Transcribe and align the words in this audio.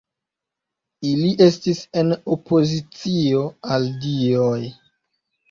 Ili 1.09 1.29
estis 1.47 1.81
en 2.01 2.09
opozicio 2.37 3.45
al 3.77 3.87
dioj. 4.09 4.59